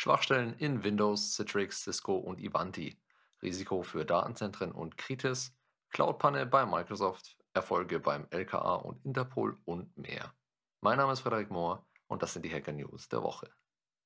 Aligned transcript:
Schwachstellen 0.00 0.54
in 0.54 0.82
Windows, 0.82 1.34
Citrix, 1.34 1.82
Cisco 1.82 2.16
und 2.16 2.40
Ivanti, 2.40 2.98
Risiko 3.42 3.82
für 3.82 4.06
Datenzentren 4.06 4.72
und 4.72 4.96
Kritis, 4.96 5.54
Cloudpanne 5.90 6.46
bei 6.46 6.64
Microsoft, 6.64 7.36
Erfolge 7.52 8.00
beim 8.00 8.26
LKA 8.30 8.76
und 8.76 9.04
Interpol 9.04 9.60
und 9.66 9.94
mehr. 9.98 10.32
Mein 10.80 10.96
Name 10.96 11.12
ist 11.12 11.20
Frederik 11.20 11.50
Mohr 11.50 11.86
und 12.06 12.22
das 12.22 12.32
sind 12.32 12.46
die 12.46 12.50
Hacker 12.50 12.72
News 12.72 13.10
der 13.10 13.22
Woche. 13.22 13.52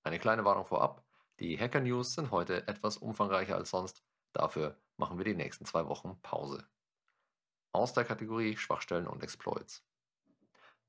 Eine 0.02 0.18
kleine 0.18 0.44
Warnung 0.44 0.64
vorab, 0.64 1.04
die 1.38 1.56
Hacker 1.56 1.80
News 1.80 2.14
sind 2.14 2.32
heute 2.32 2.66
etwas 2.66 2.96
umfangreicher 2.96 3.54
als 3.54 3.70
sonst, 3.70 4.02
dafür 4.32 4.76
machen 4.96 5.16
wir 5.16 5.24
die 5.24 5.36
nächsten 5.36 5.64
zwei 5.64 5.86
Wochen 5.86 6.20
Pause. 6.22 6.66
Aus 7.70 7.92
der 7.92 8.04
Kategorie 8.04 8.56
Schwachstellen 8.56 9.06
und 9.06 9.22
Exploits. 9.22 9.86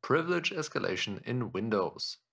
Privilege 0.01 0.55
Escalation 0.55 1.19
in 1.19 1.53
Windows. 1.53 2.24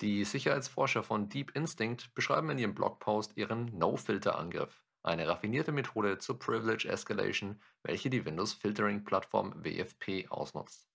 Die 0.00 0.24
Sicherheitsforscher 0.24 1.02
von 1.02 1.28
Deep 1.28 1.54
Instinct 1.54 2.14
beschreiben 2.14 2.48
in 2.48 2.58
ihrem 2.58 2.74
Blogpost 2.74 3.36
ihren 3.36 3.66
No-Filter-Angriff, 3.76 4.82
eine 5.02 5.28
raffinierte 5.28 5.72
Methode 5.72 6.16
zur 6.16 6.38
Privilege 6.38 6.88
Escalation, 6.88 7.60
welche 7.82 8.08
die 8.08 8.24
Windows-Filtering-Plattform 8.24 9.62
WFP 9.62 10.28
ausnutzt. 10.30 10.88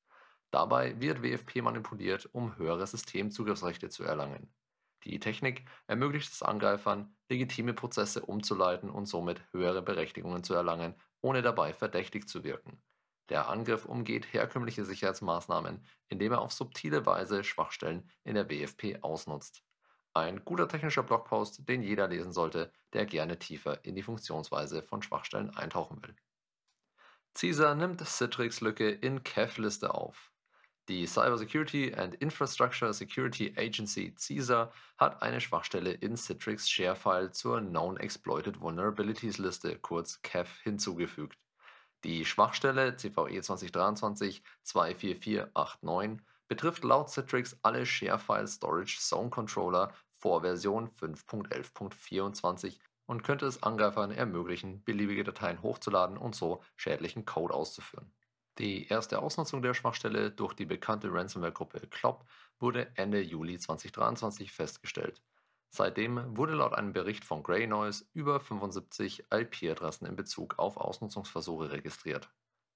Dabei 0.50 1.00
wird 1.00 1.22
WFP 1.22 1.62
manipuliert, 1.62 2.28
um 2.32 2.58
höhere 2.58 2.88
Systemzugriffsrechte 2.88 3.90
zu 3.90 4.04
erlangen. 4.04 4.52
Die 5.04 5.20
Technik 5.20 5.66
ermöglicht 5.86 6.32
es 6.32 6.42
Angreifern, 6.42 7.16
legitime 7.30 7.76
Prozesse 7.76 8.26
umzuleiten 8.26 8.90
und 8.90 9.06
somit 9.06 9.44
höhere 9.52 9.84
Berechtigungen 9.84 10.44
zu 10.44 10.56
erlangen, 10.56 10.96
ohne 11.22 11.44
dabei 11.44 11.74
verdächtig 11.74 12.28
zu 12.28 12.44
wirken. 12.44 12.82
Der 13.30 13.50
Angriff 13.50 13.86
umgeht 13.86 14.34
herkömmliche 14.34 14.86
Sicherheitsmaßnahmen, 14.86 15.84
indem 16.10 16.32
er 16.34 16.42
auf 16.42 16.54
subtile 16.54 17.06
Weise 17.06 17.44
Schwachstellen 17.44 18.10
in 18.24 18.36
der 18.36 18.50
WFP 18.50 19.00
ausnutzt. 19.02 19.64
Ein 20.14 20.46
guter 20.46 20.68
technischer 20.68 21.04
Blogpost, 21.04 21.68
den 21.68 21.82
jeder 21.82 22.08
lesen 22.08 22.32
sollte, 22.32 22.72
der 22.94 23.06
gerne 23.06 23.38
tiefer 23.38 23.84
in 23.84 23.96
die 23.96 24.04
Funktionsweise 24.04 24.82
von 24.82 25.02
Schwachstellen 25.02 25.50
eintauchen 25.50 26.02
will. 26.04 26.16
CISA 27.36 27.76
nimmt 27.76 28.00
Citrix-Lücke 28.00 28.90
in 28.90 29.24
CAF-Liste 29.24 29.94
auf. 29.94 30.32
Die 30.88 31.08
Cybersecurity 31.08 31.96
and 31.96 32.16
Infrastructure 32.16 32.94
Security 32.94 33.54
Agency 33.58 34.14
CISA 34.16 34.72
hat 34.98 35.22
eine 35.22 35.42
Schwachstelle 35.42 35.92
in 35.92 36.16
Citrix 36.16 36.70
Sharefile 36.70 37.32
zur 37.32 37.60
Known 37.60 37.98
Exploited 37.98 38.62
Vulnerabilities 38.62 39.40
Liste 39.40 39.78
kurz 39.80 40.22
CAF 40.22 40.62
hinzugefügt. 40.62 41.40
Die 42.06 42.24
Schwachstelle 42.24 42.96
CVE 42.96 43.40
2023-24489 43.40 46.20
betrifft 46.48 46.84
laut 46.84 47.10
Citrix 47.10 47.58
alle 47.64 47.84
Sharefile 47.84 48.48
Storage 48.48 49.00
Zone 49.00 49.32
Controller 49.32 49.92
vor 50.12 50.42
Version 50.42 50.88
5.11.24 50.88 52.78
und 53.08 53.24
könnte 53.24 53.48
es 53.48 53.64
Angreifern 53.64 54.12
ermöglichen, 54.12 54.84
beliebige 54.84 55.24
Dateien 55.24 55.64
hochzuladen 55.64 56.20
und 56.20 56.36
so 56.36 56.62
schädlichen 56.76 57.26
Code 57.26 57.56
auszuführen. 57.56 58.14
Die 58.60 58.88
erste 58.88 59.18
Ausnutzung 59.18 59.64
der 59.64 59.74
Schwachstelle 59.74 60.30
durch 60.30 60.54
die 60.54 60.68
bekannte 60.68 61.12
Ransomware-Gruppe 61.12 61.88
Klopp 61.88 62.28
wurde 62.60 62.92
Ende 62.94 63.20
Juli 63.20 63.58
2023 63.58 64.52
festgestellt. 64.52 65.24
Seitdem 65.70 66.38
wurde 66.38 66.54
laut 66.54 66.74
einem 66.74 66.94
Bericht 66.94 67.26
von 67.26 67.44
Grey 67.44 67.68
Noise 67.68 68.06
über 68.14 68.40
75 68.40 69.26
IP-Adressen 69.32 70.06
in 70.06 70.16
Bezug 70.16 70.58
auf 70.58 70.78
Ausnutzungsversuche 70.78 71.72
registriert. 71.72 72.30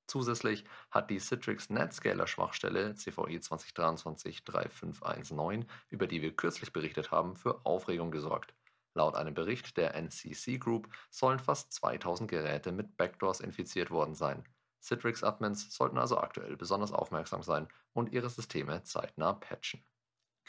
Zusätzlich 0.07 0.65
hat 0.89 1.09
die 1.11 1.19
Citrix 1.19 1.69
NetScaler-Schwachstelle 1.69 2.95
CVE 2.95 3.37
2023-3519, 3.37 5.67
über 5.89 6.07
die 6.07 6.23
wir 6.23 6.35
kürzlich 6.35 6.73
berichtet 6.73 7.11
haben, 7.11 7.35
für 7.35 7.63
Aufregung 7.63 8.09
gesorgt. 8.09 8.55
Laut 8.95 9.15
einem 9.15 9.35
Bericht 9.35 9.77
der 9.77 9.93
NCC 9.95 10.57
Group 10.57 10.89
sollen 11.11 11.37
fast 11.37 11.71
2000 11.73 12.27
Geräte 12.29 12.71
mit 12.71 12.97
Backdoors 12.97 13.39
infiziert 13.39 13.91
worden 13.91 14.15
sein. 14.15 14.43
Citrix-Admins 14.81 15.75
sollten 15.75 15.99
also 15.99 16.17
aktuell 16.17 16.57
besonders 16.57 16.91
aufmerksam 16.91 17.44
sein 17.44 17.67
und 17.94 18.11
ihre 18.11 18.29
Systeme 18.29 18.81
zeitnah 18.83 19.33
patchen. 19.33 19.83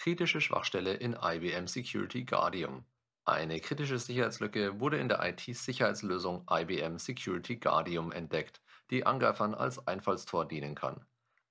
Kritische 0.01 0.41
Schwachstelle 0.41 0.95
in 0.95 1.13
IBM 1.13 1.67
Security 1.67 2.25
Guardium. 2.25 2.87
Eine 3.27 3.61
kritische 3.61 3.99
Sicherheitslücke 3.99 4.81
wurde 4.81 4.97
in 4.97 5.11
der 5.11 5.23
IT-Sicherheitslösung 5.23 6.47
IBM 6.51 6.97
Security 6.97 7.57
Guardium 7.57 8.11
entdeckt, 8.11 8.63
die 8.89 9.05
Angreifern 9.05 9.55
als 9.55 9.87
Einfallstor 9.87 10.49
dienen 10.49 10.75
kann. 10.75 11.05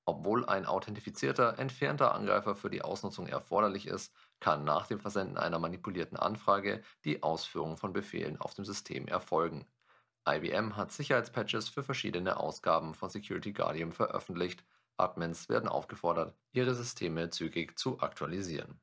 Obwohl 0.05 0.47
ein 0.47 0.65
authentifizierter, 0.65 1.59
entfernter 1.59 2.15
Angreifer 2.15 2.55
für 2.55 2.71
die 2.71 2.81
Ausnutzung 2.81 3.27
erforderlich 3.27 3.85
ist, 3.85 4.15
kann 4.39 4.63
nach 4.63 4.87
dem 4.87 4.99
Versenden 4.99 5.37
einer 5.37 5.59
manipulierten 5.59 6.17
Anfrage 6.17 6.81
die 7.05 7.21
Ausführung 7.21 7.77
von 7.77 7.93
Befehlen 7.93 8.41
auf 8.41 8.55
dem 8.55 8.65
System 8.65 9.07
erfolgen. 9.07 9.67
IBM 10.27 10.75
hat 10.75 10.91
Sicherheitspatches 10.91 11.69
für 11.69 11.83
verschiedene 11.83 12.37
Ausgaben 12.37 12.95
von 12.95 13.11
Security 13.11 13.53
Guardium 13.53 13.91
veröffentlicht 13.91 14.63
Admins 14.99 15.49
werden 15.49 15.69
aufgefordert, 15.69 16.35
ihre 16.51 16.73
Systeme 16.73 17.29
zügig 17.29 17.77
zu 17.77 17.99
aktualisieren. 18.01 18.79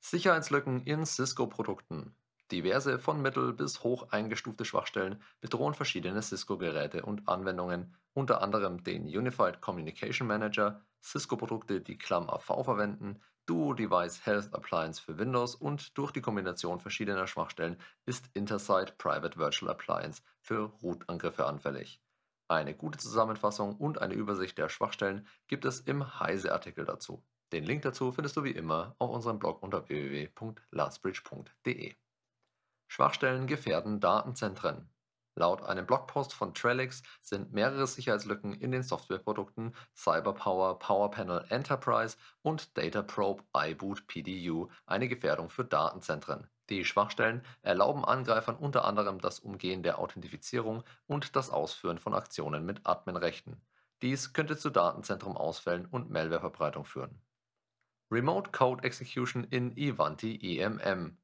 Sicherheitslücken 0.00 0.82
in 0.84 1.04
Cisco-Produkten. 1.04 2.14
Diverse 2.50 2.98
von 2.98 3.20
mittel 3.20 3.52
bis 3.52 3.82
hoch 3.82 4.10
eingestufte 4.10 4.64
Schwachstellen 4.64 5.22
bedrohen 5.40 5.74
verschiedene 5.74 6.22
Cisco-Geräte 6.22 7.02
und 7.02 7.28
Anwendungen, 7.28 7.94
unter 8.14 8.40
anderem 8.40 8.82
den 8.82 9.04
Unified 9.04 9.60
Communication 9.60 10.26
Manager, 10.26 10.80
Cisco-Produkte, 11.02 11.80
die 11.80 11.98
CLAM 11.98 12.30
AV 12.30 12.64
verwenden, 12.64 13.20
Duo 13.44 13.72
Device 13.72 14.26
Health 14.26 14.54
Appliance 14.54 15.00
für 15.00 15.18
Windows 15.18 15.54
und 15.54 15.96
durch 15.96 16.12
die 16.12 16.20
Kombination 16.20 16.80
verschiedener 16.80 17.26
Schwachstellen 17.26 17.78
ist 18.04 18.28
Intersight 18.34 18.98
Private 18.98 19.38
Virtual 19.38 19.70
Appliance 19.70 20.22
für 20.40 20.72
Root-Angriffe 20.82 21.46
anfällig. 21.46 22.00
Eine 22.48 22.74
gute 22.74 22.98
Zusammenfassung 22.98 23.76
und 23.76 24.00
eine 24.00 24.14
Übersicht 24.14 24.56
der 24.56 24.70
Schwachstellen 24.70 25.26
gibt 25.48 25.66
es 25.66 25.80
im 25.80 26.18
Heise-Artikel 26.18 26.86
dazu. 26.86 27.22
Den 27.52 27.64
Link 27.64 27.82
dazu 27.82 28.10
findest 28.10 28.38
du 28.38 28.44
wie 28.44 28.52
immer 28.52 28.96
auf 28.98 29.10
unserem 29.10 29.38
Blog 29.38 29.62
unter 29.62 29.86
www.lastbridge.de. 29.88 31.94
Schwachstellen 32.90 33.46
gefährden 33.46 34.00
Datenzentren. 34.00 34.88
Laut 35.34 35.62
einem 35.62 35.86
Blogpost 35.86 36.32
von 36.32 36.54
Trellix 36.54 37.02
sind 37.20 37.52
mehrere 37.52 37.86
Sicherheitslücken 37.86 38.54
in 38.54 38.72
den 38.72 38.82
Softwareprodukten 38.82 39.74
CyberPower 39.94 40.78
PowerPanel 40.78 41.44
Enterprise 41.50 42.16
und 42.42 42.76
DataProbe 42.76 43.44
iBoot 43.54 44.06
PDU 44.06 44.68
eine 44.86 45.06
Gefährdung 45.06 45.48
für 45.48 45.64
Datenzentren. 45.64 46.48
Die 46.70 46.84
Schwachstellen 46.84 47.42
erlauben 47.62 48.04
Angreifern 48.04 48.56
unter 48.56 48.84
anderem 48.84 49.20
das 49.20 49.40
Umgehen 49.40 49.82
der 49.82 49.98
Authentifizierung 49.98 50.84
und 51.06 51.34
das 51.34 51.50
Ausführen 51.50 51.98
von 51.98 52.14
Aktionen 52.14 52.66
mit 52.66 52.80
Adminrechten. 52.84 53.60
Dies 54.02 54.32
könnte 54.32 54.56
zu 54.56 54.70
Datenzentrumausfällen 54.70 55.86
und 55.86 56.10
Malwareverbreitung 56.10 56.84
führen. 56.84 57.20
Remote 58.10 58.50
Code 58.52 58.84
Execution 58.84 59.44
in 59.44 59.76
Ivanti 59.76 60.58
EMM 60.58 61.18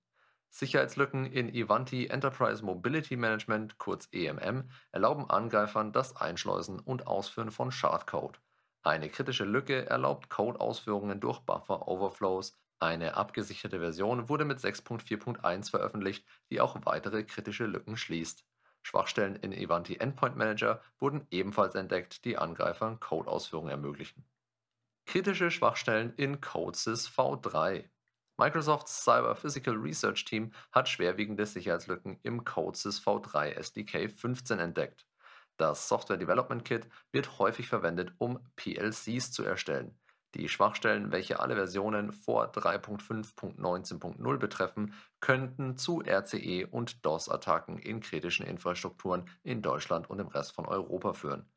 Sicherheitslücken 0.51 1.27
in 1.27 1.53
Ivanti 1.53 2.07
Enterprise 2.07 2.65
Mobility 2.65 3.17
Management 3.17 3.77
kurz 3.79 4.09
EMM 4.13 4.71
erlauben 4.93 5.29
Angreifern 5.29 5.93
das 5.93 6.15
Einschleusen 6.15 6.79
und 6.79 7.09
Ausführen 7.09 7.51
von 7.51 7.73
Schadcode. 7.73 8.41
Eine 8.85 9.09
kritische 9.09 9.45
Lücke 9.45 9.87
erlaubt 9.87 10.31
Codeausführungen 10.31 11.19
durch 11.19 11.41
Buffer-Overflows, 11.41 12.57
eine 12.85 13.17
abgesicherte 13.17 13.81
Version 13.81 14.29
wurde 14.29 14.45
mit 14.45 14.59
6.4.1 14.59 15.71
veröffentlicht, 15.71 16.27
die 16.51 16.61
auch 16.61 16.77
weitere 16.85 17.25
kritische 17.25 17.65
Lücken 17.65 17.97
schließt. 17.97 18.45
Schwachstellen 18.83 19.37
in 19.37 19.53
Ivanti 19.53 19.97
Endpoint 19.97 20.37
Manager 20.37 20.83
wurden 20.99 21.27
ebenfalls 21.31 21.75
entdeckt, 21.75 22.25
die 22.27 22.37
Angreifern 22.37 23.01
Codeausführungen 23.01 23.71
ermöglichen. 23.71 24.27
Kritische 25.07 25.51
Schwachstellen 25.51 26.13
in 26.17 26.43
CodeSys 26.43 27.09
V3 27.09 27.89
Microsofts 28.37 29.05
Cyber 29.05 29.37
Physical 29.37 29.77
Research 29.77 30.25
Team 30.25 30.53
hat 30.73 30.89
schwerwiegende 30.89 31.47
Sicherheitslücken 31.47 32.19
im 32.23 32.45
CodeSys 32.45 33.01
V3 33.01 33.53
SDK 33.53 34.11
15 34.11 34.59
entdeckt. 34.59 35.07
Das 35.57 35.89
Software 35.89 36.17
Development 36.17 36.65
Kit 36.65 36.89
wird 37.13 37.39
häufig 37.39 37.69
verwendet, 37.69 38.13
um 38.19 38.41
PLCs 38.57 39.31
zu 39.31 39.45
erstellen. 39.45 39.97
Die 40.35 40.49
Schwachstellen, 40.49 41.13
welche 41.13 41.39
alle 41.39 41.55
Versionen 41.55 42.13
vor 42.13 42.51
3.5.19.0 42.51 44.37
betreffen, 44.39 44.95
könnten 45.21 45.77
zu 45.77 46.03
RCE- 46.03 46.67
und 46.67 47.07
DOS-Attacken 47.07 47.79
in 47.79 48.01
kritischen 48.01 48.45
Infrastrukturen 48.45 49.31
in 49.45 49.63
Deutschland 49.63 50.11
und 50.11 50.19
im 50.19 50.27
Rest 50.27 50.53
von 50.53 50.67
Europa 50.67 51.13
führen. 51.13 51.49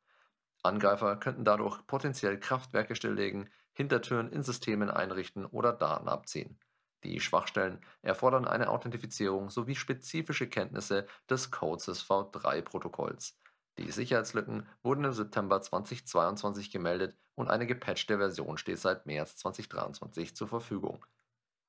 Angreifer 0.61 1.15
könnten 1.15 1.43
dadurch 1.43 1.85
potenziell 1.87 2.39
Kraftwerke 2.39 2.95
stilllegen, 2.95 3.49
Hintertüren 3.73 4.31
in 4.31 4.43
Systemen 4.43 4.91
einrichten 4.91 5.45
oder 5.45 5.73
Daten 5.73 6.07
abziehen. 6.07 6.59
Die 7.03 7.19
Schwachstellen 7.19 7.79
erfordern 8.01 8.45
eine 8.45 8.69
Authentifizierung 8.69 9.49
sowie 9.49 9.75
spezifische 9.75 10.47
Kenntnisse 10.47 11.07
des 11.29 11.51
Codes 11.51 11.87
V3-Protokolls. 11.89 13.39
Die 13.77 13.91
Sicherheitslücken 13.91 14.67
wurden 14.81 15.03
im 15.03 15.13
September 15.13 15.61
2022 15.61 16.71
gemeldet 16.71 17.15
und 17.35 17.49
eine 17.49 17.67
gepatchte 17.67 18.17
Version 18.17 18.57
steht 18.57 18.79
seit 18.79 19.05
März 19.05 19.37
2023 19.37 20.35
zur 20.35 20.47
Verfügung. 20.47 21.05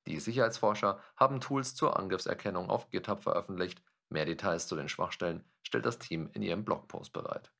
Die 0.07 0.19
Sicherheitsforscher 0.19 0.99
haben 1.15 1.39
Tools 1.39 1.75
zur 1.75 1.99
Angriffserkennung 1.99 2.69
auf 2.69 2.89
GitHub 2.89 3.21
veröffentlicht. 3.21 3.83
Mehr 4.09 4.25
Details 4.25 4.67
zu 4.67 4.75
den 4.75 4.89
Schwachstellen 4.89 5.43
stellt 5.61 5.85
das 5.85 5.99
Team 5.99 6.31
in 6.33 6.41
ihrem 6.41 6.65
Blogpost 6.65 7.13
bereit. 7.13 7.51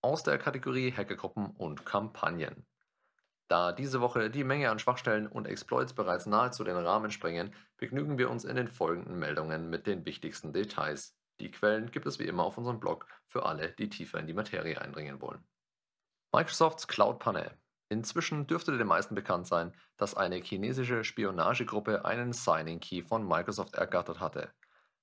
Aus 0.00 0.22
der 0.22 0.38
Kategorie 0.38 0.90
Hackergruppen 0.90 1.50
und 1.50 1.84
Kampagnen. 1.84 2.64
Da 3.48 3.72
diese 3.72 4.00
Woche 4.00 4.30
die 4.30 4.44
Menge 4.44 4.70
an 4.70 4.78
Schwachstellen 4.78 5.26
und 5.26 5.46
Exploits 5.46 5.92
bereits 5.92 6.24
nahezu 6.24 6.64
den 6.64 6.78
Rahmen 6.78 7.10
sprengen, 7.10 7.54
begnügen 7.76 8.16
wir 8.16 8.30
uns 8.30 8.44
in 8.44 8.56
den 8.56 8.68
folgenden 8.68 9.18
Meldungen 9.18 9.68
mit 9.68 9.86
den 9.86 10.06
wichtigsten 10.06 10.54
Details. 10.54 11.14
Die 11.40 11.50
Quellen 11.50 11.90
gibt 11.90 12.06
es 12.06 12.18
wie 12.18 12.26
immer 12.26 12.44
auf 12.44 12.58
unserem 12.58 12.80
Blog 12.80 13.06
für 13.26 13.44
alle, 13.46 13.72
die 13.72 13.88
tiefer 13.88 14.18
in 14.18 14.26
die 14.26 14.34
Materie 14.34 14.80
eindringen 14.80 15.20
wollen. 15.20 15.44
Microsofts 16.34 16.88
Cloud-Panel. 16.88 17.50
Inzwischen 17.88 18.46
dürfte 18.46 18.76
den 18.76 18.86
meisten 18.86 19.14
bekannt 19.14 19.46
sein, 19.46 19.74
dass 19.98 20.14
eine 20.14 20.36
chinesische 20.36 21.04
Spionagegruppe 21.04 22.06
einen 22.06 22.32
Signing 22.32 22.80
Key 22.80 23.02
von 23.02 23.26
Microsoft 23.26 23.74
ergattert 23.74 24.18
hatte. 24.18 24.50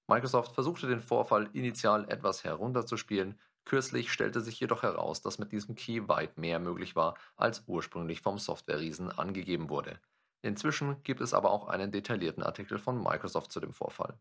Microsoft 0.08 0.56
versuchte 0.56 0.88
den 0.88 1.00
Vorfall 1.00 1.50
initial 1.54 2.10
etwas 2.10 2.44
herunterzuspielen, 2.44 3.40
kürzlich 3.64 4.12
stellte 4.12 4.42
sich 4.42 4.60
jedoch 4.60 4.82
heraus, 4.82 5.22
dass 5.22 5.38
mit 5.38 5.52
diesem 5.52 5.76
Key 5.76 6.08
weit 6.08 6.40
mehr 6.40 6.60
möglich 6.60 6.96
war, 6.96 7.16
als 7.36 7.64
ursprünglich 7.68 8.22
vom 8.22 8.40
Software-Riesen 8.40 9.12
angegeben 9.12 9.70
wurde. 9.70 10.00
Inzwischen 10.42 11.04
gibt 11.04 11.22
es 11.22 11.36
aber 11.36 11.52
auch 11.52 11.68
einen 11.68 11.92
detaillierten 11.92 12.42
Artikel 12.42 12.80
von 12.80 12.98
Microsoft 12.98 13.52
zu 13.52 13.60
dem 13.60 13.72
Vorfall. 13.72 14.18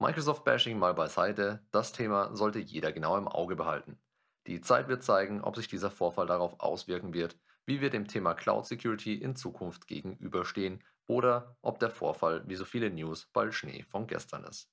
Microsoft-Bashing 0.00 0.78
mal 0.78 0.94
beiseite, 0.94 1.66
das 1.72 1.92
Thema 1.92 2.34
sollte 2.36 2.60
jeder 2.60 2.92
genau 2.92 3.16
im 3.16 3.26
Auge 3.26 3.56
behalten. 3.56 3.98
Die 4.46 4.60
Zeit 4.60 4.86
wird 4.88 5.02
zeigen, 5.02 5.42
ob 5.42 5.56
sich 5.56 5.66
dieser 5.66 5.90
Vorfall 5.90 6.26
darauf 6.26 6.60
auswirken 6.60 7.12
wird, 7.12 7.36
wie 7.66 7.80
wir 7.80 7.90
dem 7.90 8.06
Thema 8.06 8.34
Cloud 8.34 8.64
Security 8.64 9.14
in 9.14 9.34
Zukunft 9.34 9.88
gegenüberstehen 9.88 10.84
oder 11.08 11.56
ob 11.62 11.80
der 11.80 11.90
Vorfall 11.90 12.42
wie 12.46 12.54
so 12.54 12.64
viele 12.64 12.90
News 12.90 13.28
bald 13.32 13.54
Schnee 13.54 13.82
von 13.82 14.06
gestern 14.06 14.44
ist. 14.44 14.70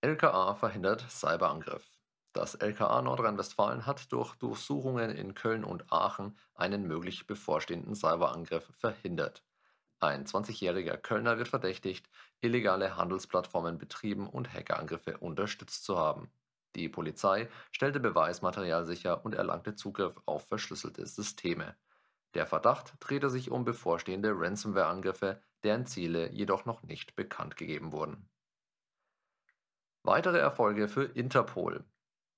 LKA 0.00 0.54
verhindert 0.54 1.04
Cyberangriff. 1.10 1.98
Das 2.32 2.54
LKA 2.54 3.02
Nordrhein-Westfalen 3.02 3.84
hat 3.84 4.10
durch 4.12 4.34
Durchsuchungen 4.36 5.10
in 5.10 5.34
Köln 5.34 5.64
und 5.64 5.92
Aachen 5.92 6.38
einen 6.54 6.86
möglich 6.86 7.26
bevorstehenden 7.26 7.94
Cyberangriff 7.94 8.70
verhindert. 8.72 9.44
Ein 10.00 10.26
20-jähriger 10.26 10.96
Kölner 10.96 11.38
wird 11.38 11.48
verdächtigt, 11.48 12.08
illegale 12.40 12.96
Handelsplattformen 12.96 13.78
betrieben 13.78 14.28
und 14.28 14.52
Hackerangriffe 14.52 15.18
unterstützt 15.18 15.84
zu 15.84 15.98
haben. 15.98 16.30
Die 16.76 16.88
Polizei 16.88 17.48
stellte 17.72 17.98
Beweismaterial 17.98 18.86
sicher 18.86 19.24
und 19.24 19.34
erlangte 19.34 19.74
Zugriff 19.74 20.20
auf 20.26 20.46
verschlüsselte 20.46 21.06
Systeme. 21.06 21.76
Der 22.34 22.46
Verdacht 22.46 22.94
drehte 23.00 23.30
sich 23.30 23.50
um 23.50 23.64
bevorstehende 23.64 24.32
Ransomware-Angriffe, 24.32 25.42
deren 25.64 25.86
Ziele 25.86 26.30
jedoch 26.30 26.64
noch 26.64 26.82
nicht 26.84 27.16
bekannt 27.16 27.56
gegeben 27.56 27.90
wurden. 27.90 28.28
Weitere 30.04 30.38
Erfolge 30.38 30.86
für 30.86 31.04
Interpol. 31.04 31.84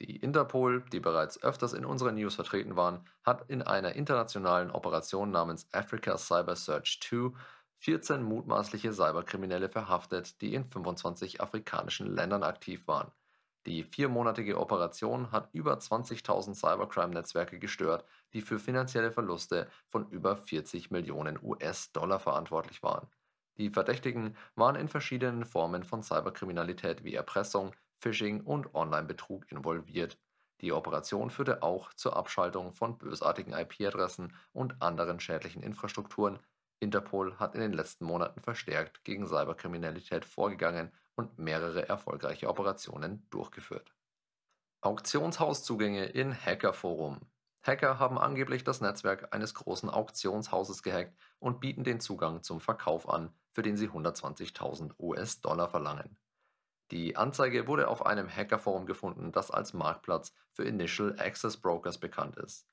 Die 0.01 0.17
Interpol, 0.17 0.83
die 0.93 1.01
bereits 1.01 1.43
öfters 1.43 1.75
in 1.75 1.85
unseren 1.85 2.15
News 2.15 2.35
vertreten 2.35 2.75
waren, 2.75 3.05
hat 3.23 3.51
in 3.51 3.61
einer 3.61 3.95
internationalen 3.95 4.71
Operation 4.71 5.31
namens 5.31 5.69
Africa 5.73 6.17
Cyber 6.17 6.57
Search 6.57 7.01
2 7.03 7.33
14 7.81 8.23
mutmaßliche 8.23 8.93
Cyberkriminelle 8.93 9.71
verhaftet, 9.71 10.41
die 10.43 10.55
in 10.55 10.65
25 10.65 11.41
afrikanischen 11.41 12.15
Ländern 12.15 12.43
aktiv 12.43 12.87
waren. 12.87 13.11
Die 13.67 13.85
viermonatige 13.85 14.59
Operation 14.59 15.33
hat 15.33 15.49
über 15.53 15.75
20.000 15.75 16.55
Cybercrime-Netzwerke 16.55 17.59
gestört, 17.59 18.05
die 18.33 18.41
für 18.41 18.59
finanzielle 18.59 19.13
Verluste 19.13 19.69
von 19.87 20.09
über 20.09 20.37
40 20.37 20.91
Millionen 20.91 21.39
US-Dollar 21.43 22.21
verantwortlich 22.21 22.83
waren. 22.83 23.07
Die 23.59 23.71
Verdächtigen 23.71 24.37
waren 24.55 24.77
in 24.77 24.89
verschiedenen 24.89 25.45
Formen 25.45 25.85
von 25.85 26.03
Cyberkriminalität 26.03 27.05
wie 27.05 27.15
Erpressung, 27.15 27.75
Phishing 28.01 28.41
und 28.41 28.75
Online-Betrug 28.75 29.51
involviert. 29.53 30.19
Die 30.61 30.73
Operation 30.73 31.31
führte 31.31 31.63
auch 31.63 31.93
zur 31.95 32.17
Abschaltung 32.17 32.73
von 32.73 32.99
bösartigen 32.99 33.53
IP-Adressen 33.53 34.35
und 34.53 34.81
anderen 34.83 35.21
schädlichen 35.21 35.63
Infrastrukturen. 35.63 36.39
Interpol 36.81 37.39
hat 37.39 37.55
in 37.55 37.61
den 37.61 37.73
letzten 37.73 38.05
Monaten 38.05 38.41
verstärkt 38.41 39.05
gegen 39.05 39.27
Cyberkriminalität 39.27 40.25
vorgegangen 40.25 40.93
und 41.15 41.39
mehrere 41.39 41.89
erfolgreiche 41.89 42.49
Operationen 42.49 43.27
durchgeführt. 43.31 43.95
Auktionshauszugänge 44.83 46.07
in 46.07 46.35
Hackerforum. 46.35 47.21
Hacker 47.63 47.99
haben 47.99 48.19
angeblich 48.19 48.65
das 48.65 48.81
Netzwerk 48.81 49.35
eines 49.35 49.53
großen 49.53 49.91
Auktionshauses 49.91 50.83
gehackt 50.83 51.15
und 51.39 51.61
bieten 51.61 51.85
den 51.85 52.01
Zugang 52.01 52.43
zum 52.43 52.61
Verkauf 52.61 53.07
an, 53.07 53.35
für 53.53 53.63
den 53.63 53.77
sie 53.77 53.91
120.000 53.91 54.93
US-Dollar 54.99 55.69
verlangen. 55.69 56.17
Die 56.91 57.17
Anzeige 57.17 57.69
wurde 57.69 57.89
auf 57.89 58.05
einem 58.05 58.29
Hackerforum 58.29 58.87
gefunden, 58.87 59.31
das 59.31 59.51
als 59.51 59.75
Marktplatz 59.75 60.35
für 60.53 60.65
Initial 60.65 61.15
Access 61.19 61.57
Brokers 61.57 61.99
bekannt 61.99 62.37
ist. 62.37 62.67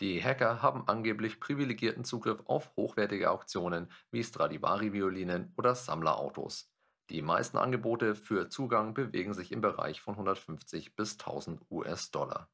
Die 0.00 0.22
Hacker 0.22 0.62
haben 0.62 0.86
angeblich 0.86 1.40
privilegierten 1.40 2.04
Zugriff 2.04 2.40
auf 2.46 2.74
hochwertige 2.76 3.30
Auktionen 3.30 3.90
wie 4.10 4.22
Stradivari-Violinen 4.22 5.52
oder 5.56 5.74
Sammlerautos. 5.74 6.72
Die 7.10 7.20
meisten 7.20 7.58
Angebote 7.58 8.14
für 8.14 8.48
Zugang 8.48 8.94
bewegen 8.94 9.34
sich 9.34 9.50
im 9.50 9.60
Bereich 9.60 10.00
von 10.00 10.14
150 10.14 10.94
bis 10.94 11.12
1000 11.12 11.62
US-Dollar. 11.70 12.48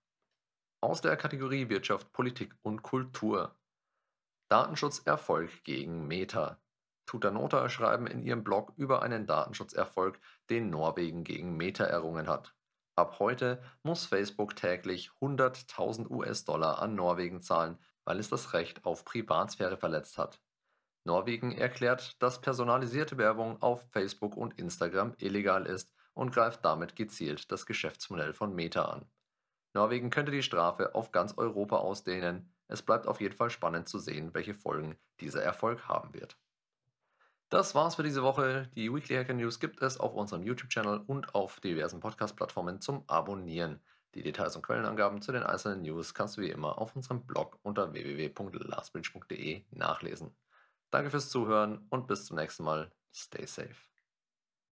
Aus 0.80 1.00
der 1.00 1.16
Kategorie 1.16 1.68
Wirtschaft, 1.68 2.12
Politik 2.12 2.54
und 2.62 2.82
Kultur. 2.82 3.56
Datenschutzerfolg 4.48 5.64
gegen 5.64 6.06
Meta. 6.06 6.63
Tutanota 7.06 7.68
schreiben 7.68 8.06
in 8.06 8.22
ihrem 8.22 8.44
Blog 8.44 8.72
über 8.76 9.02
einen 9.02 9.26
Datenschutzerfolg, 9.26 10.20
den 10.50 10.70
Norwegen 10.70 11.24
gegen 11.24 11.56
Meta 11.56 11.84
errungen 11.84 12.28
hat. 12.28 12.54
Ab 12.96 13.18
heute 13.18 13.62
muss 13.82 14.06
Facebook 14.06 14.54
täglich 14.54 15.10
100.000 15.20 16.08
US-Dollar 16.10 16.80
an 16.80 16.94
Norwegen 16.94 17.40
zahlen, 17.40 17.78
weil 18.04 18.20
es 18.20 18.28
das 18.28 18.52
Recht 18.52 18.84
auf 18.84 19.04
Privatsphäre 19.04 19.76
verletzt 19.76 20.16
hat. 20.16 20.40
Norwegen 21.04 21.52
erklärt, 21.52 22.22
dass 22.22 22.40
personalisierte 22.40 23.18
Werbung 23.18 23.60
auf 23.60 23.86
Facebook 23.90 24.36
und 24.36 24.58
Instagram 24.58 25.14
illegal 25.18 25.66
ist 25.66 25.92
und 26.14 26.32
greift 26.32 26.64
damit 26.64 26.96
gezielt 26.96 27.50
das 27.52 27.66
Geschäftsmodell 27.66 28.32
von 28.32 28.54
Meta 28.54 28.84
an. 28.84 29.10
Norwegen 29.74 30.10
könnte 30.10 30.30
die 30.30 30.42
Strafe 30.42 30.94
auf 30.94 31.10
ganz 31.10 31.36
Europa 31.36 31.76
ausdehnen. 31.76 32.54
Es 32.68 32.82
bleibt 32.82 33.06
auf 33.06 33.20
jeden 33.20 33.36
Fall 33.36 33.50
spannend 33.50 33.88
zu 33.88 33.98
sehen, 33.98 34.32
welche 34.32 34.54
Folgen 34.54 34.96
dieser 35.20 35.42
Erfolg 35.42 35.88
haben 35.88 36.14
wird. 36.14 36.38
Das 37.50 37.74
war's 37.74 37.96
für 37.96 38.02
diese 38.02 38.22
Woche. 38.22 38.68
Die 38.74 38.92
Weekly 38.92 39.16
Hacker 39.16 39.34
News 39.34 39.60
gibt 39.60 39.80
es 39.82 39.98
auf 40.00 40.14
unserem 40.14 40.42
YouTube-Channel 40.42 41.02
und 41.06 41.34
auf 41.34 41.60
diversen 41.60 42.00
Podcast-Plattformen 42.00 42.80
zum 42.80 43.04
Abonnieren. 43.06 43.80
Die 44.14 44.22
Details 44.22 44.56
und 44.56 44.62
Quellenangaben 44.62 45.20
zu 45.22 45.32
den 45.32 45.42
einzelnen 45.42 45.82
News 45.82 46.14
kannst 46.14 46.36
du 46.36 46.42
wie 46.42 46.50
immer 46.50 46.78
auf 46.78 46.94
unserem 46.94 47.26
Blog 47.26 47.58
unter 47.62 47.92
www.lastbridge.de 47.92 49.64
nachlesen. 49.72 50.34
Danke 50.90 51.10
fürs 51.10 51.30
Zuhören 51.30 51.86
und 51.90 52.06
bis 52.06 52.26
zum 52.26 52.36
nächsten 52.36 52.64
Mal. 52.64 52.90
Stay 53.12 53.46
safe. 53.46 53.93